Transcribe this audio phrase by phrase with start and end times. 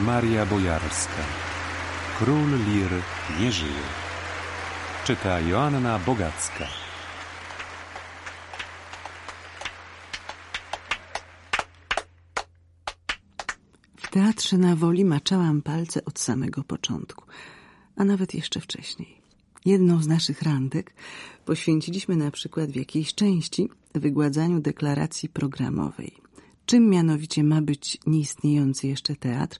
[0.00, 1.22] Maria Bojarska.
[2.18, 2.90] Król Lir
[3.40, 3.82] nie żyje.
[5.04, 6.66] Czyta Joanna Bogacka.
[13.96, 17.24] W teatrze na woli maczałam palce od samego początku,
[17.96, 19.20] a nawet jeszcze wcześniej.
[19.64, 20.94] Jedną z naszych randek
[21.44, 26.12] poświęciliśmy na przykład w jakiejś części wygładzaniu deklaracji programowej.
[26.66, 29.58] Czym mianowicie ma być nieistniejący jeszcze teatr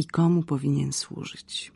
[0.00, 1.72] i komu powinien służyć.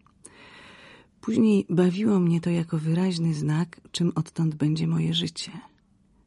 [1.20, 5.52] Później bawiło mnie to jako wyraźny znak, czym odtąd będzie moje życie.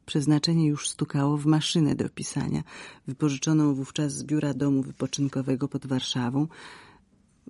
[0.06, 2.62] Przeznaczenie już stukało w maszynę do pisania,
[3.06, 6.46] wypożyczoną wówczas z biura domu wypoczynkowego pod Warszawą,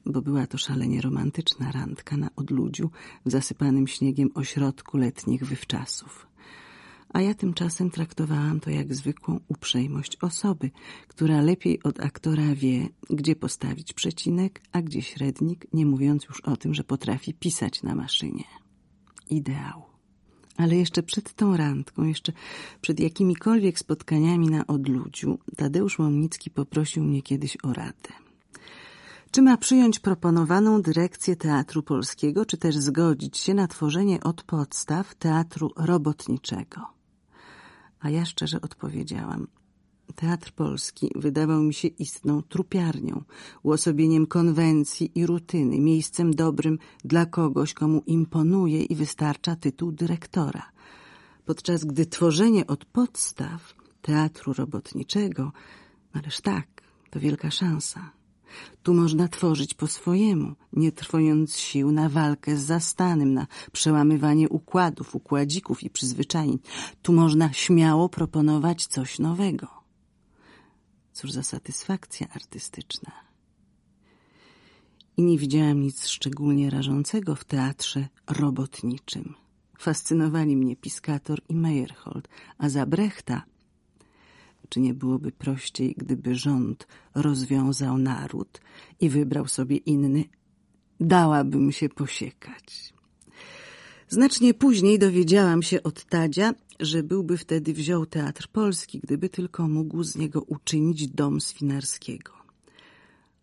[0.06, 2.90] bo była to szalenie romantyczna randka na odludziu
[3.26, 6.27] w zasypanym śniegiem ośrodku letnich wywczasów.
[7.14, 10.70] A ja tymczasem traktowałam to jak zwykłą uprzejmość osoby,
[11.08, 16.56] która lepiej od aktora wie, gdzie postawić przecinek, a gdzie średnik, nie mówiąc już o
[16.56, 18.44] tym, że potrafi pisać na maszynie.
[19.30, 19.82] Ideał.
[20.56, 22.32] Ale jeszcze przed tą randką, jeszcze
[22.80, 28.12] przed jakimikolwiek spotkaniami na odludziu, Tadeusz Łomnicki poprosił mnie kiedyś o radę.
[29.30, 35.14] Czy ma przyjąć proponowaną dyrekcję Teatru Polskiego, czy też zgodzić się na tworzenie od podstaw
[35.14, 36.97] teatru robotniczego?
[38.00, 39.46] A ja szczerze odpowiedziałam.
[40.14, 43.22] Teatr Polski wydawał mi się istną trupiarnią,
[43.62, 50.62] uosobieniem konwencji i rutyny, miejscem dobrym dla kogoś, komu imponuje i wystarcza tytuł dyrektora.
[51.44, 55.52] Podczas gdy tworzenie od podstaw teatru robotniczego,
[56.12, 56.66] ależ tak,
[57.10, 58.17] to wielka szansa.
[58.82, 65.14] Tu można tworzyć po swojemu, nie trwając sił na walkę z zastanym, na przełamywanie układów,
[65.14, 66.58] układzików i przyzwyczajeń.
[67.02, 69.68] Tu można śmiało proponować coś nowego.
[71.12, 73.12] Cóż za satysfakcja artystyczna.
[75.16, 79.34] I nie widziałam nic szczególnie rażącego w teatrze robotniczym.
[79.78, 83.42] Fascynowali mnie Piskator i Meyerhold, a za Brechta
[84.68, 88.60] czy nie byłoby prościej, gdyby rząd rozwiązał naród
[89.00, 90.24] i wybrał sobie inny?
[91.00, 92.94] Dałabym się posiekać.
[94.08, 100.02] Znacznie później dowiedziałam się od Tadzia, że byłby wtedy wziął Teatr Polski, gdyby tylko mógł
[100.02, 102.32] z niego uczynić dom Swinarskiego.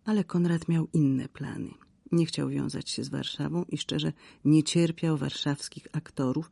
[0.06, 1.85] Ale Konrad miał inne plany.
[2.16, 4.14] Nie chciał wiązać się z Warszawą i szczerze
[4.46, 6.52] nie cierpiał warszawskich aktorów,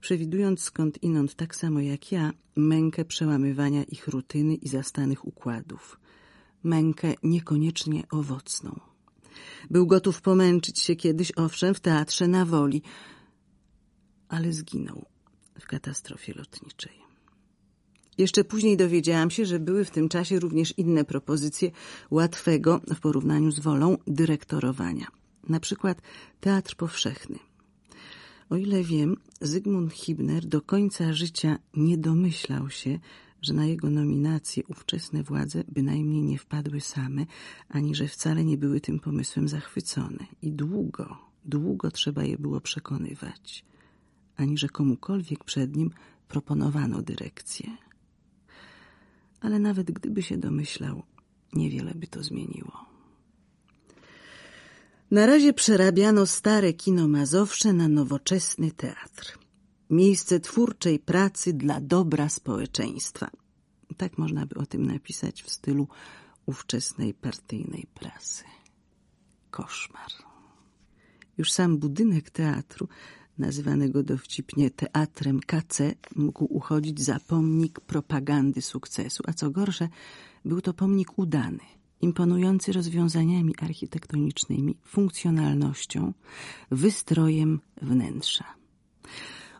[0.00, 6.00] przewidując skąd inąd tak samo jak ja mękę przełamywania ich rutyny i zastanych układów.
[6.62, 8.80] Mękę niekoniecznie owocną.
[9.70, 12.82] Był gotów pomęczyć się kiedyś, owszem, w teatrze na woli,
[14.28, 15.04] ale zginął
[15.60, 17.07] w katastrofie lotniczej.
[18.18, 21.70] Jeszcze później dowiedziałam się, że były w tym czasie również inne propozycje
[22.10, 25.06] łatwego w porównaniu z wolą dyrektorowania.
[25.48, 26.02] Na przykład
[26.40, 27.38] Teatr Powszechny.
[28.50, 32.98] O ile wiem, Zygmunt Hibner do końca życia nie domyślał się,
[33.42, 37.26] że na jego nominację ówczesne władze bynajmniej nie wpadły same,
[37.68, 40.26] ani że wcale nie były tym pomysłem zachwycone.
[40.42, 43.64] I długo, długo trzeba je było przekonywać,
[44.36, 45.90] ani że komukolwiek przed nim
[46.28, 47.87] proponowano dyrekcję.
[49.40, 51.02] Ale nawet gdyby się domyślał,
[51.52, 52.88] niewiele by to zmieniło.
[55.10, 59.38] Na razie przerabiano stare kino Mazowsze na nowoczesny teatr.
[59.90, 63.30] Miejsce twórczej pracy dla dobra społeczeństwa.
[63.96, 65.88] Tak można by o tym napisać w stylu
[66.46, 68.44] ówczesnej partyjnej prasy.
[69.50, 70.10] Koszmar.
[71.38, 72.88] Już sam budynek teatru,
[73.38, 79.88] nazywanego dowcipnie teatrem KC, mógł uchodzić za pomnik propagandy sukcesu, a co gorsze,
[80.44, 81.58] był to pomnik udany–
[82.00, 86.12] imponujący rozwiązaniami architektonicznymi, funkcjonalnością,
[86.70, 88.44] wystrojem wnętrza.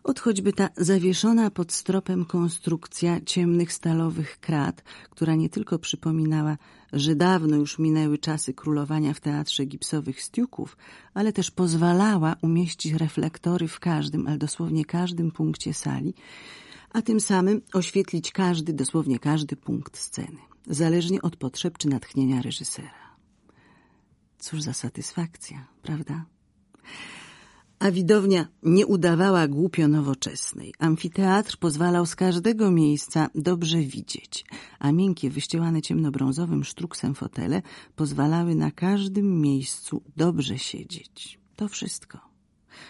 [0.03, 6.57] Od choćby ta zawieszona pod stropem konstrukcja ciemnych stalowych krat, która nie tylko przypominała,
[6.93, 10.77] że dawno już minęły czasy królowania w teatrze gipsowych stiuków,
[11.13, 16.13] ale też pozwalała umieścić reflektory w każdym, ale dosłownie każdym punkcie sali,
[16.93, 20.37] a tym samym oświetlić każdy, dosłownie każdy punkt sceny
[20.69, 23.09] zależnie od potrzeb czy natchnienia reżysera.
[24.39, 26.25] Cóż za satysfakcja, prawda?
[27.79, 30.73] A widownia nie udawała głupio nowoczesnej.
[30.79, 34.45] Amfiteatr pozwalał z każdego miejsca dobrze widzieć,
[34.79, 37.61] a miękkie, wyścielane ciemnobrązowym sztruksem fotele
[37.95, 41.39] pozwalały na każdym miejscu dobrze siedzieć.
[41.55, 42.19] To wszystko.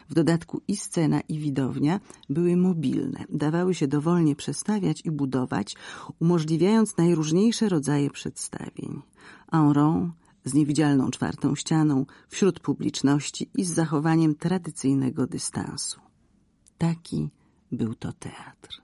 [0.10, 2.00] W dodatku i scena, i widownia
[2.30, 5.76] były mobilne, dawały się dowolnie przestawiać i budować,
[6.20, 9.02] umożliwiając najróżniejsze rodzaje przedstawień.
[9.52, 10.14] En rond,
[10.50, 16.00] z niewidzialną czwartą ścianą, wśród publiczności i z zachowaniem tradycyjnego dystansu.
[16.78, 17.30] Taki
[17.72, 18.82] był to teatr.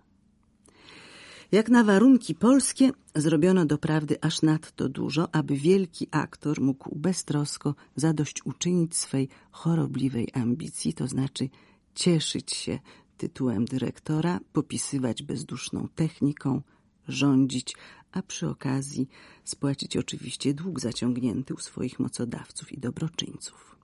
[1.52, 8.96] Jak na warunki polskie, zrobiono doprawdy aż nadto dużo, aby wielki aktor mógł beztrosko zadośćuczynić
[8.96, 11.50] swej chorobliwej ambicji, to znaczy
[11.96, 12.80] cieszyć się
[13.18, 16.62] tytułem dyrektora, popisywać bezduszną techniką,
[17.08, 17.76] rządzić,
[18.12, 19.08] a przy okazji
[19.44, 23.76] spłacić oczywiście dług zaciągnięty u swoich mocodawców i dobroczyńców.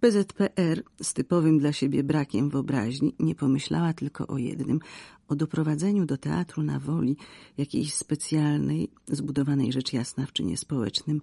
[0.00, 4.80] PZPR z typowym dla siebie brakiem wyobraźni nie pomyślała tylko o jednym
[5.28, 7.16] o doprowadzeniu do teatru na woli
[7.58, 11.20] jakiejś specjalnej, zbudowanej rzecz jasna w czynie społecznym,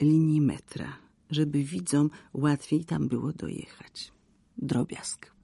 [0.00, 0.96] linii metra,
[1.30, 4.12] żeby widzom łatwiej tam było dojechać.
[4.58, 5.37] Drobiazg.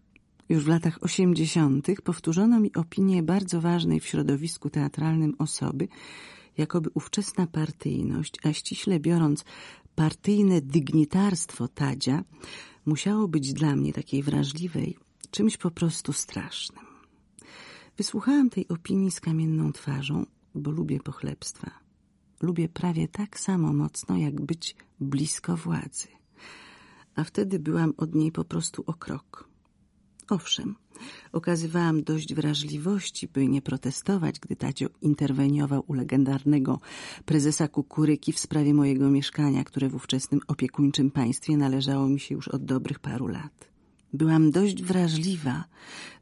[0.48, 5.88] Już w latach osiemdziesiątych powtórzono mi opinię bardzo ważnej w środowisku teatralnym osoby,
[6.58, 9.44] jakoby ówczesna partyjność, a ściśle biorąc
[9.94, 12.24] partyjne dygnitarstwo Tadzia,
[12.86, 14.96] musiało być dla mnie takiej wrażliwej
[15.30, 16.84] czymś po prostu strasznym.
[17.96, 21.70] Wysłuchałam tej opinii z kamienną twarzą, bo lubię pochlebstwa.
[22.42, 26.08] Lubię prawie tak samo mocno, jak być blisko władzy.
[27.16, 29.53] A wtedy byłam od niej po prostu o krok.
[30.30, 30.74] Owszem,
[31.32, 36.80] okazywałam dość wrażliwości, by nie protestować, gdy Tadzio interweniował u legendarnego
[37.24, 42.48] prezesa Kukuryki w sprawie mojego mieszkania, które w ówczesnym opiekuńczym państwie należało mi się już
[42.48, 43.68] od dobrych paru lat.
[44.12, 45.64] Byłam dość wrażliwa,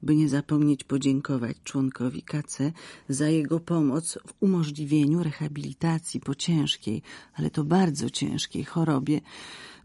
[0.02, 2.72] by nie zapomnieć podziękować członkowi KC
[3.08, 7.02] za jego pomoc w umożliwieniu rehabilitacji po ciężkiej,
[7.34, 9.20] ale to bardzo ciężkiej chorobie,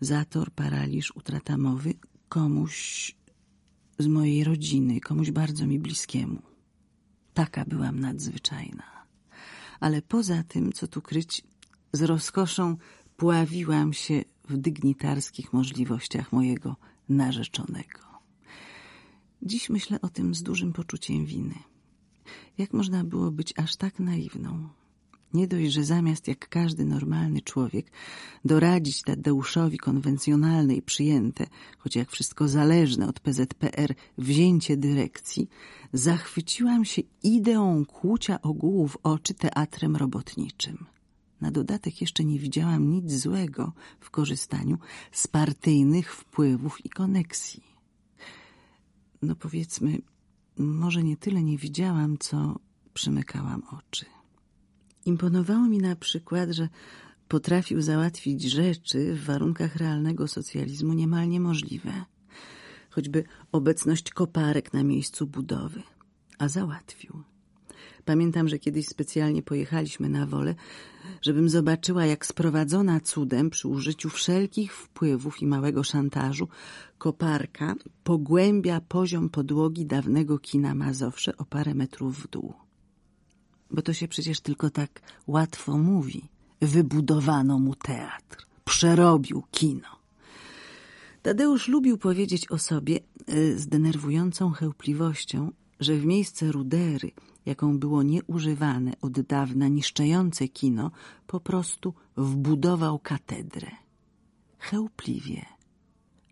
[0.02, 1.94] zator, paraliż, utrata mowy,
[2.30, 3.17] komuś
[4.00, 6.42] z mojej rodziny, komuś bardzo mi bliskiemu.
[7.34, 8.84] Taka byłam nadzwyczajna.
[9.80, 11.44] Ale poza tym, co tu kryć,
[11.94, 12.78] z rozkoszą
[13.18, 16.76] pławiłam się w dygnitarskich możliwościach mojego
[17.10, 18.00] narzeczonego.
[19.42, 21.56] Dziś myślę o tym z dużym poczuciem winy.
[22.58, 24.70] Jak można było być aż tak naiwną?
[25.34, 27.92] Nie dość, że zamiast jak każdy normalny człowiek
[28.46, 31.48] doradzić Tadeuszowi konwencjonalne i przyjęte,
[31.78, 35.50] choć jak wszystko zależne od PZPR, wzięcie dyrekcji,
[35.94, 40.86] zachwyciłam się ideą kłucia ogółu w oczy teatrem robotniczym.
[41.42, 44.78] Na dodatek jeszcze nie widziałam nic złego w korzystaniu
[45.12, 47.64] z partyjnych wpływów i koneksji.
[49.22, 49.98] No powiedzmy,
[50.58, 52.60] może nie tyle nie widziałam, co
[52.94, 54.06] przymykałam oczy.
[55.08, 56.70] Imponowało mi na przykład, że
[57.28, 61.92] potrafił załatwić rzeczy w warunkach realnego socjalizmu niemal niemożliwe.
[62.90, 65.84] Choćby obecność koparek na miejscu budowy.
[66.38, 67.24] A załatwił.
[68.06, 70.56] Pamiętam, że kiedyś specjalnie pojechaliśmy na wolę,
[71.22, 76.48] żebym zobaczyła, jak sprowadzona cudem przy użyciu wszelkich wpływów i małego szantażu
[76.98, 82.67] koparka pogłębia poziom podłogi dawnego kina Mazowsze o parę metrów w dół.
[83.72, 86.30] Bo to się przecież tylko tak łatwo mówi.
[86.62, 89.98] Wybudowano mu teatr, przerobił kino.
[91.22, 93.00] Tadeusz lubił powiedzieć o sobie
[93.30, 97.12] y, z denerwującą chełpliwością, że w miejsce rudery,
[97.46, 100.92] jaką było nieużywane od dawna niszczące kino,
[101.28, 103.72] po prostu wbudował katedrę.
[104.60, 105.46] Chełpliwie,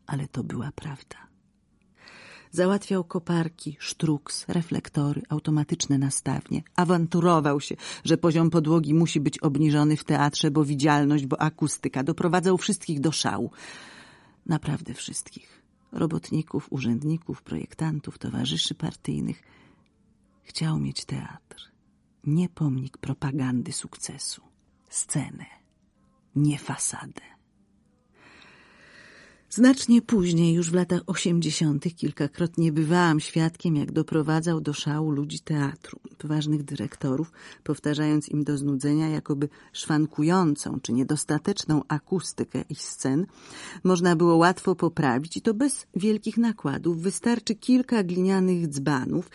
[0.08, 1.35] ale to była prawda.
[2.56, 6.64] Załatwiał koparki, sztruks, reflektory, automatyczne nastawnie.
[6.76, 12.04] Awanturował się, że poziom podłogi musi być obniżony w teatrze, bo widzialność, bo akustyka.
[12.04, 13.52] Doprowadzał wszystkich do szału.
[14.46, 15.62] Naprawdę wszystkich.
[15.92, 19.44] Robotników, urzędników, projektantów, towarzyszy partyjnych.
[20.44, 21.72] Chciał mieć teatr.
[22.24, 24.42] Nie pomnik propagandy sukcesu.
[24.90, 25.46] Scenę.
[26.36, 27.35] Nie fasadę.
[29.56, 36.00] Znacznie później, już w latach osiemdziesiątych, kilkakrotnie bywałam świadkiem, jak doprowadzał do szału ludzi teatru,
[36.18, 37.32] poważnych dyrektorów,
[37.64, 43.26] powtarzając im do znudzenia, jakoby szwankującą czy niedostateczną akustykę ich scen,
[43.84, 47.02] można było łatwo poprawić i to bez wielkich nakładów.
[47.02, 49.30] Wystarczy kilka glinianych dzbanów,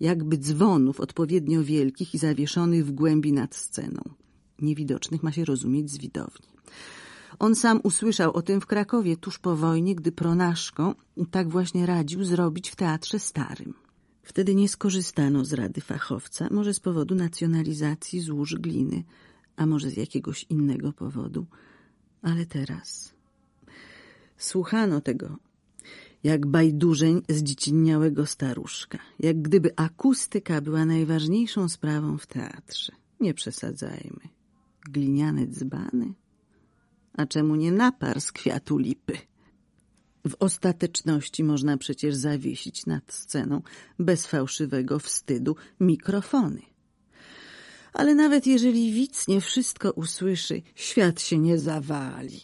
[0.00, 4.00] jakby dzwonów odpowiednio wielkich i zawieszonych w głębi nad sceną.
[4.62, 6.46] Niewidocznych ma się rozumieć z widowni.
[7.38, 10.94] On sam usłyszał o tym w Krakowie tuż po wojnie, gdy Pronaszko
[11.30, 13.74] tak właśnie radził zrobić w Teatrze Starym.
[14.22, 19.04] Wtedy nie skorzystano z rady fachowca, może z powodu nacjonalizacji złóż gliny,
[19.56, 21.46] a może z jakiegoś innego powodu.
[22.22, 23.14] Ale teraz
[24.36, 25.36] słuchano tego
[26.24, 32.92] jak bajdurzeń zdziecinniałego staruszka, jak gdyby akustyka była najważniejszą sprawą w teatrze.
[33.20, 34.28] Nie przesadzajmy.
[34.90, 36.12] Gliniane dzbany–
[37.16, 39.18] a czemu nie napar z kwiatu lipy?
[40.28, 43.62] W ostateczności można przecież zawiesić nad sceną
[43.98, 46.62] bez fałszywego wstydu mikrofony.
[47.92, 52.40] Ale nawet jeżeli widz nie wszystko usłyszy, świat się nie zawali.